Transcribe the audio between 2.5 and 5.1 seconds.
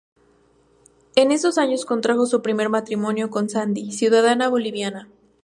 matrimonio con Sandy, ciudadana boliviana.